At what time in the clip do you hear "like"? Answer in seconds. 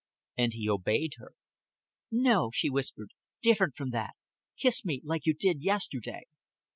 5.03-5.27